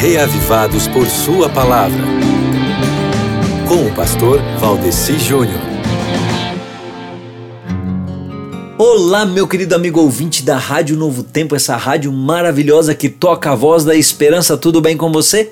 [0.00, 2.04] reavivados por Sua palavra.
[3.66, 5.60] Com o pastor Valdeci Júnior.
[8.78, 13.56] Olá, meu querido amigo ouvinte da Rádio Novo Tempo, essa rádio maravilhosa que toca a
[13.56, 14.56] voz da esperança.
[14.56, 15.50] Tudo bem com você?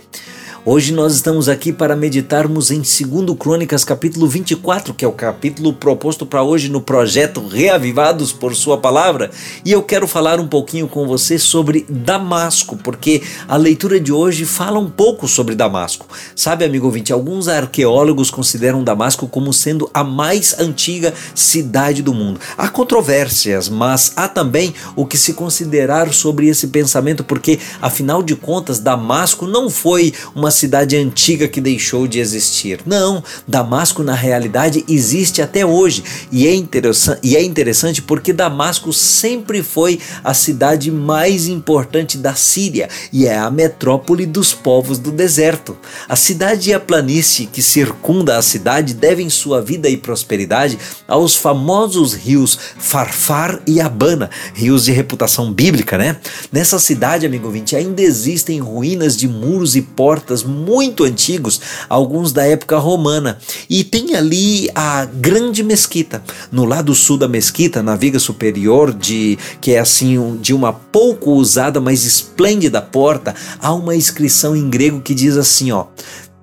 [0.68, 5.72] Hoje nós estamos aqui para meditarmos em 2 Crônicas, capítulo 24, que é o capítulo
[5.72, 9.30] proposto para hoje no projeto Reavivados por Sua Palavra.
[9.64, 14.44] E eu quero falar um pouquinho com você sobre Damasco, porque a leitura de hoje
[14.44, 16.08] fala um pouco sobre Damasco.
[16.34, 22.40] Sabe, amigo ouvinte, alguns arqueólogos consideram Damasco como sendo a mais antiga cidade do mundo.
[22.58, 28.34] Há controvérsias, mas há também o que se considerar sobre esse pensamento, porque afinal de
[28.34, 32.80] contas, Damasco não foi uma cidade antiga que deixou de existir.
[32.84, 38.92] Não, Damasco na realidade existe até hoje e é, interessante, e é interessante porque Damasco
[38.92, 45.12] sempre foi a cidade mais importante da Síria e é a metrópole dos povos do
[45.12, 45.76] deserto.
[46.08, 51.36] A cidade e a planície que circunda a cidade devem sua vida e prosperidade aos
[51.36, 56.16] famosos rios Farfar e Abana, rios de reputação bíblica, né?
[56.50, 62.44] Nessa cidade, amigo ouvinte, ainda existem ruínas de muros e portas muito antigos, alguns da
[62.44, 63.38] época romana.
[63.68, 66.22] E tem ali a grande mesquita.
[66.50, 71.32] No lado sul da mesquita, na viga superior, de que é assim de uma pouco
[71.32, 75.86] usada, mas esplêndida porta, há uma inscrição em grego que diz assim, ó: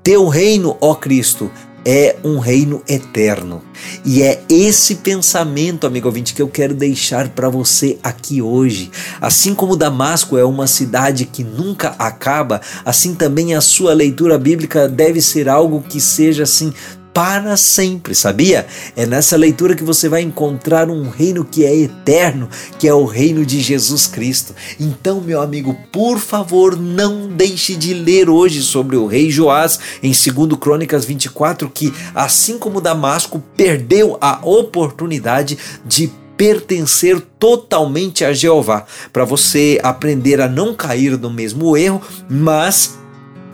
[0.03, 1.49] Teu reino, ó Cristo,
[1.86, 3.62] é um reino eterno.
[4.06, 8.92] E é esse pensamento, amigo ouvinte, que eu quero deixar para você aqui hoje.
[9.20, 14.88] Assim como Damasco é uma cidade que nunca acaba, assim também a sua leitura bíblica
[14.88, 16.73] deve ser algo que seja assim
[17.14, 18.66] para sempre, sabia?
[18.95, 23.05] É nessa leitura que você vai encontrar um reino que é eterno, que é o
[23.05, 24.55] reino de Jesus Cristo.
[24.80, 30.11] Então, meu amigo, por favor, não deixe de ler hoje sobre o rei Joás em
[30.11, 38.86] 2 Crônicas 24, que assim como Damasco perdeu a oportunidade de pertencer totalmente a Jeová,
[39.11, 42.98] para você aprender a não cair no mesmo erro, mas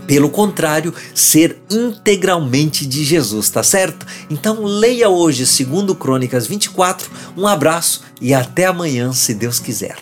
[0.09, 4.07] pelo contrário, ser integralmente de Jesus, tá certo?
[4.27, 7.07] Então leia hoje, segundo Crônicas 24.
[7.37, 9.99] Um abraço e até amanhã, se Deus quiser.